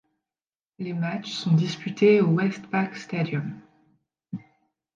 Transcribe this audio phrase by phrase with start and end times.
[0.79, 3.59] Les matchs sont disputés au Westpac Stadium.